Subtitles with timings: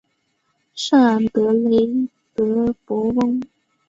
[0.73, 1.87] 圣昂德雷
[2.33, 3.39] 德博翁。